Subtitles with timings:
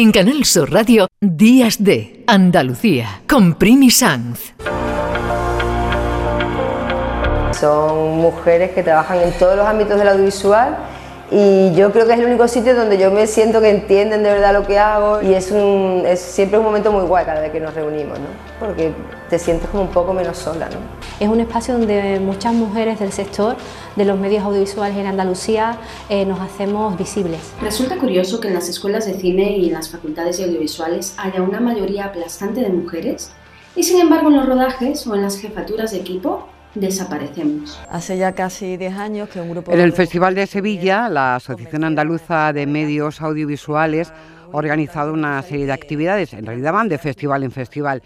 [0.00, 4.54] En Canal Sur Radio, Días de Andalucía, con Primi Sanz.
[7.50, 10.78] Son mujeres que trabajan en todos los ámbitos del audiovisual
[11.30, 14.30] y yo creo que es el único sitio donde yo me siento que entienden de
[14.30, 17.52] verdad lo que hago y es, un, es siempre un momento muy guay cada vez
[17.52, 18.26] que nos reunimos, ¿no?
[18.58, 18.92] porque
[19.28, 20.70] te sientes como un poco menos sola.
[20.70, 20.76] ¿no?
[21.20, 23.56] Es un espacio donde muchas mujeres del sector
[23.96, 25.76] de los medios audiovisuales en Andalucía
[26.08, 27.40] eh, nos hacemos visibles.
[27.60, 31.42] Resulta curioso que en las escuelas de cine y en las facultades de audiovisuales haya
[31.42, 33.32] una mayoría aplastante de mujeres
[33.76, 36.46] y sin embargo en los rodajes o en las jefaturas de equipo
[36.80, 37.80] desaparecemos.
[37.90, 39.72] Hace ya casi 10 años que un grupo...
[39.72, 45.66] En el Festival de Sevilla, la Asociación Andaluza de Medios Audiovisuales ha organizado una serie
[45.66, 48.02] de actividades, en realidad van de festival en festival.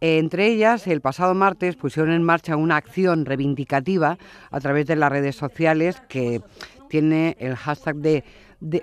[0.00, 4.18] Entre ellas, el pasado martes pusieron en marcha una acción reivindicativa
[4.50, 6.40] a través de las redes sociales que
[6.88, 8.24] tiene el hashtag de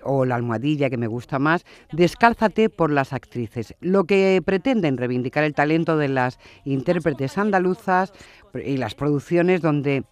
[0.03, 5.43] o la almohadilla que me gusta más, Descálzate por las actrices, lo que pretenden reivindicar
[5.43, 8.13] el talento de las intérpretes andaluzas
[8.53, 10.03] y las producciones donde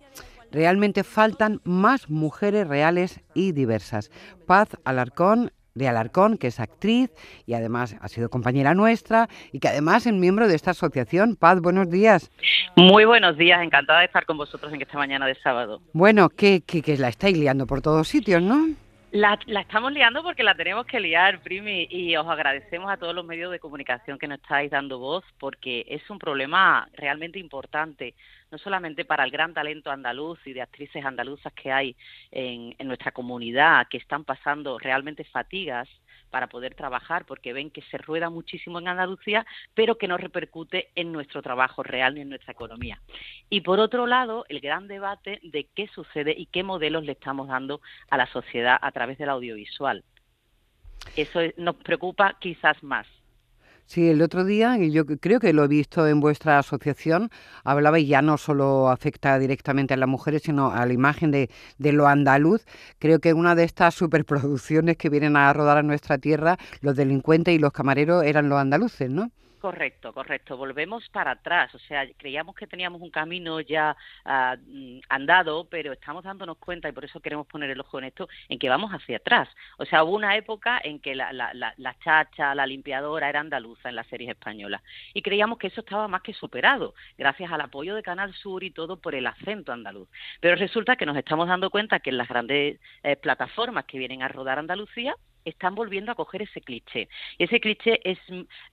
[0.52, 4.12] realmente faltan más mujeres reales y diversas.
[4.46, 7.12] Paz Alarcón de Alarcón, que es actriz
[7.46, 11.36] y además ha sido compañera nuestra y que además es miembro de esta asociación.
[11.36, 12.32] Paz, buenos días.
[12.76, 15.82] Muy buenos días, encantada de estar con vosotros en esta mañana de sábado.
[15.94, 18.68] Bueno, que, que, que la estáis liando por todos sitios, ¿no?
[19.12, 23.26] La, estamos liando porque la tenemos que liar, Primi, y os agradecemos a todos los
[23.26, 28.16] medios de comunicación que nos estáis dando voz porque es un problema realmente importante,
[28.52, 31.96] no solamente para el gran talento andaluz y de actrices andaluzas que hay
[32.32, 35.88] en nuestra comunidad, que están pasando realmente fatigas
[36.30, 40.90] para poder trabajar, porque ven que se rueda muchísimo en Andalucía, pero que no repercute
[40.96, 43.02] en nuestro trabajo real ni en nuestra economía.
[43.50, 47.48] Y por otro lado, el gran debate de qué sucede y qué modelos le estamos
[47.48, 50.04] dando a la sociedad a través del audiovisual.
[51.16, 53.08] Eso nos preocupa quizás más.
[53.88, 57.30] Sí, el otro día, y yo creo que lo he visto en vuestra asociación,
[57.64, 61.94] hablaba ya no solo afecta directamente a las mujeres, sino a la imagen de, de
[61.94, 62.66] lo andaluz.
[63.00, 67.56] Creo que una de estas superproducciones que vienen a rodar a nuestra tierra, los delincuentes
[67.56, 69.32] y los camareros eran los andaluces, ¿no?
[69.60, 70.56] Correcto, correcto.
[70.56, 71.74] Volvemos para atrás.
[71.74, 73.96] O sea, creíamos que teníamos un camino ya
[74.26, 78.30] mm, andado, pero estamos dándonos cuenta, y por eso queremos poner el ojo en esto,
[78.50, 79.50] en que vamos hacia atrás.
[79.80, 83.90] O sea, hubo una época en que la, la, la, chacha, la limpiadora era andaluza
[83.90, 84.84] en las series españolas.
[85.16, 88.70] Y creíamos que eso estaba más que superado, gracias al apoyo de Canal Sur y
[88.70, 90.08] todo por el acento andaluz.
[90.40, 94.22] Pero resulta que nos estamos dando cuenta que en las grandes eh, plataformas que vienen
[94.22, 95.16] a rodar Andalucía,
[95.50, 97.08] están volviendo a coger ese cliché.
[97.38, 98.20] Y ese cliché es,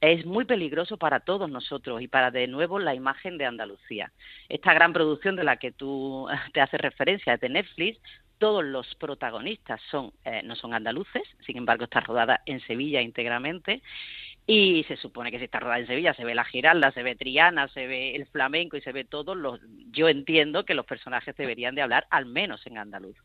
[0.00, 4.12] es muy peligroso para todos nosotros y para de nuevo la imagen de Andalucía.
[4.48, 7.98] Esta gran producción de la que tú te haces referencia de Netflix,
[8.38, 13.80] todos los protagonistas son eh, no son andaluces, sin embargo está rodada en Sevilla íntegramente
[14.46, 17.14] y se supone que si está rodada en Sevilla se ve la giralda, se ve
[17.14, 19.34] Triana, se ve el flamenco y se ve todo.
[19.34, 19.60] Los,
[19.90, 23.16] yo entiendo que los personajes deberían de hablar al menos en andaluz.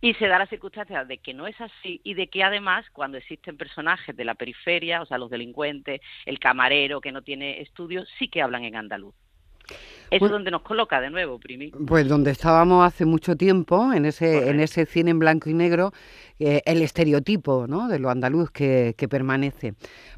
[0.00, 3.18] Y se da la circunstancia de que no es así y de que además cuando
[3.18, 8.08] existen personajes de la periferia, o sea, los delincuentes, el camarero que no tiene estudios,
[8.18, 9.14] sí que hablan en andaluz.
[10.10, 11.72] Eso es donde nos coloca de nuevo, Primi.
[11.72, 15.92] Pues donde estábamos hace mucho tiempo, en ese, en ese cine en blanco y negro,
[16.38, 17.88] eh, el estereotipo ¿no?
[17.88, 19.74] de lo andaluz que, que, permanece.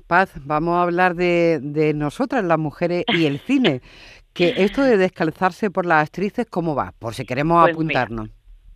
[0.06, 3.80] Paz, vamos a hablar de, de nosotras, las mujeres y el cine.
[4.34, 6.92] que esto de descalzarse por las actrices, ¿cómo va?
[6.98, 8.28] Por si queremos pues apuntarnos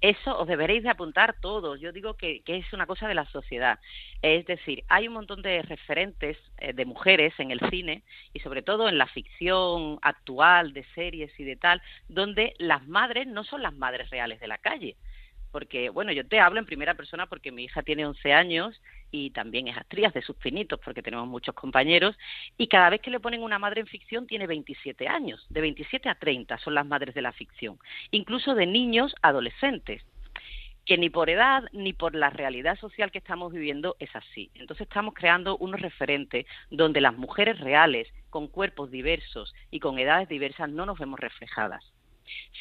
[0.03, 1.81] eso os deberéis de apuntar todos.
[1.81, 3.79] Yo digo que, es una cosa de la sociedad.
[4.21, 8.03] Es decir, hay un montón de referentes eh, de mujeres en el cine
[8.33, 13.29] y sobre todo en la ficción actual de series y de tal, donde las madres
[13.29, 14.97] no son las madres reales de la calle.
[15.53, 18.81] Porque, bueno, yo te hablo en primera persona porque mi hija tiene 11 años
[19.11, 22.19] y también es actriz de sus finitos porque tenemos muchos compañeros
[22.57, 26.09] y cada vez que le ponen una madre en ficción tiene 27 años, de 27
[26.09, 27.79] a 30 son las madres de la ficción,
[28.11, 30.03] incluso de niños adolescentes
[30.87, 34.51] que ni por edad ni por la realidad social que estamos viviendo es así.
[34.55, 40.29] Entonces estamos creando unos referentes donde las mujeres reales, con cuerpos diversos y con edades
[40.29, 41.92] diversas, no nos vemos reflejadas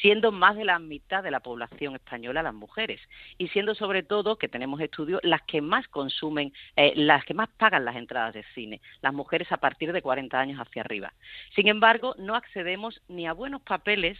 [0.00, 3.00] siendo más de la mitad de la población española las mujeres
[3.38, 7.48] y siendo sobre todo, que tenemos estudios, las que más consumen, eh, las que más
[7.56, 11.12] pagan las entradas de cine, las mujeres a partir de 40 años hacia arriba.
[11.54, 14.18] Sin embargo, no accedemos ni a buenos papeles,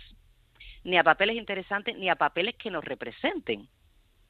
[0.84, 3.68] ni a papeles interesantes, ni a papeles que nos representen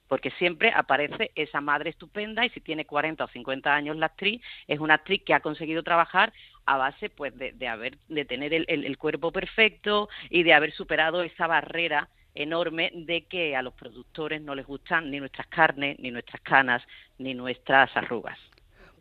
[0.08, 4.43] porque siempre aparece esa madre estupenda y si tiene 40 o 50 años la actriz,
[4.66, 6.32] es una actriz que ha conseguido trabajar
[6.66, 11.46] a base pues de, haber de tener el, cuerpo perfecto y de haber superado esa
[11.46, 16.40] barrera enorme de que a los productores no les gustan ni nuestras carnes, ni nuestras
[16.43, 16.82] canas,
[17.19, 18.38] ni nuestras arrugas.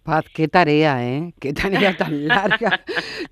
[0.03, 1.31] Paz, qué tarea, ¿eh?
[1.39, 2.83] Qué tarea tan larga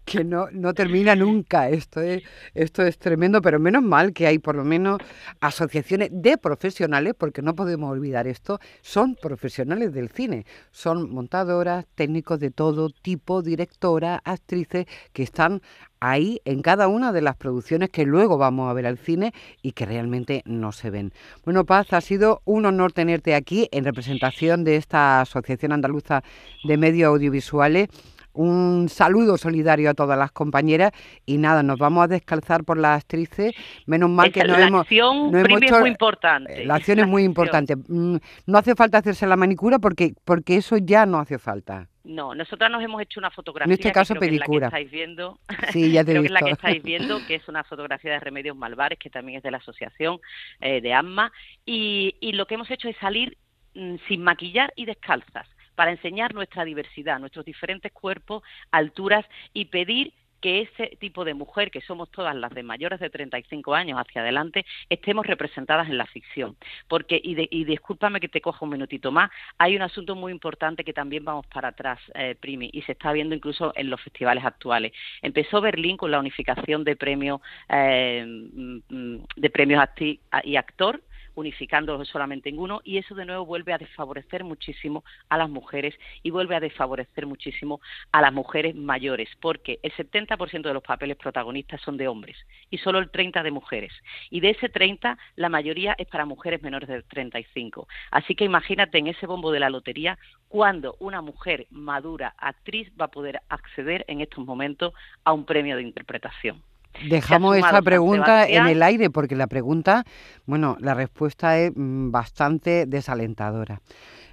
[0.06, 1.68] que no, no termina nunca.
[1.68, 2.22] Esto es,
[2.54, 5.00] esto es tremendo, pero menos mal que hay por lo menos
[5.40, 12.40] asociaciones de profesionales, porque no podemos olvidar esto, son profesionales del cine, son montadoras, técnicos
[12.40, 15.64] de todo tipo, directoras, actrices, que están
[16.00, 19.74] ahí en cada una de las producciones que luego vamos a ver al cine y
[19.74, 21.14] que realmente no se ven.
[21.46, 26.24] Bueno, Paz, ha sido un honor tenerte aquí en representación de esta Asociación Andaluza
[26.64, 27.90] de Medios Audiovisuales.
[28.34, 30.92] Un saludo solidario a todas las compañeras
[31.26, 33.54] y nada, nos vamos a descalzar por las actrices.
[33.86, 36.62] Menos mal que no la hemos, acción no hemos Primi, hecho- es muy importante.
[36.62, 37.24] eh, La acción es muy
[37.64, 37.76] importante.
[37.76, 41.88] Mm, No hace falta hacerse la manicura porque, porque eso ya no hace falta.
[42.04, 43.74] No, nosotras nos hemos hecho una fotografía.
[43.74, 45.40] este que caso, creo que es la que estáis viendo.
[45.74, 46.46] Sí, ya te he creo que es la visto.
[46.46, 49.58] que estáis viendo, que es una fotografía de Remedios Malvares, que también es de la
[49.58, 50.20] asociación
[50.62, 51.32] eh, de AMMA.
[51.66, 53.38] Y, y lo que hemos hecho es salir
[53.76, 55.48] mm, sin maquillar y descalzas
[55.80, 60.12] para enseñar nuestra diversidad, nuestros diferentes cuerpos, alturas y pedir
[60.42, 64.22] que ese tipo de mujer, que somos todas las de mayores de 35 años hacia
[64.22, 66.58] adelante, estemos representadas en la ficción.
[66.90, 70.92] Porque, y, discúlpame que te coja un minutito más, hay un asunto muy importante que
[70.92, 74.92] también vamos para atrás, eh, Primi, y se está viendo incluso en los festivales actuales.
[75.22, 77.40] Empezó Berlín con la unificación de premios,
[77.70, 81.02] eh, mm, mm, de premios acti- y actor,
[81.40, 85.96] unificándolos solamente en uno y eso de nuevo vuelve a desfavorecer muchísimo a las mujeres
[86.22, 87.82] y vuelve a desfavorecer muchísimo
[88.12, 92.38] a las mujeres mayores porque el 70% de los papeles protagonistas son de hombres
[92.70, 93.94] y solo el 30 de mujeres.
[94.30, 98.98] Y de ese 30 la mayoría es para mujeres menores de 35 así que imagínate
[98.98, 104.06] en ese bombo de la lotería cuando una mujer madura actriz va a poder acceder
[104.08, 104.94] en estos momentos
[105.24, 106.62] a un premio de interpretación
[107.10, 110.04] Dejamos San pregunta en el aire porque la pregunta,
[110.46, 113.82] bueno, la respuesta es mm, bastante desalentadora.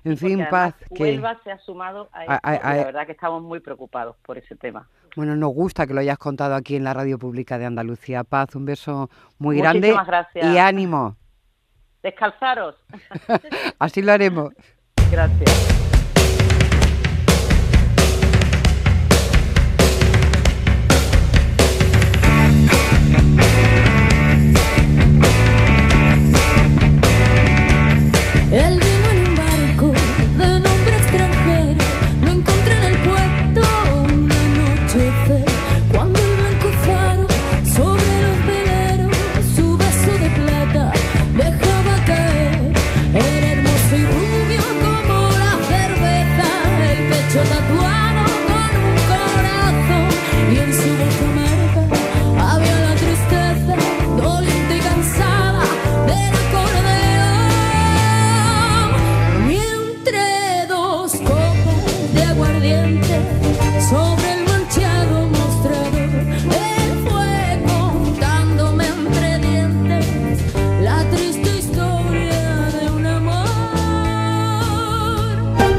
[0.05, 3.07] En porque fin, Paz, que Huelva se ha sumado a esto a- a- la verdad
[3.07, 4.89] que estamos muy preocupados por ese tema.
[5.17, 8.23] bueno, nos gusta que lo hayas contado aquí en la radio pública de Andalucía.
[8.25, 10.55] Paz, un beso muy Muchísimas grande gracias.
[10.55, 11.17] y ánimo.
[12.03, 12.77] Descalzaros.
[13.79, 14.53] Así lo haremos.
[15.11, 15.86] Gracias.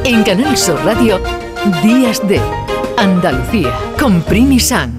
[0.07, 1.19] En Canal Sur Radio,
[1.83, 2.39] Días de
[2.95, 4.96] Andalucía, con Primi San.